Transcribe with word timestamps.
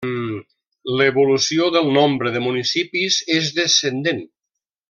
L'evolució 1.01 1.69
del 1.77 1.91
nombre 1.99 2.33
de 2.37 2.43
municipis 2.49 3.23
és 3.39 3.55
descendent. 3.63 4.29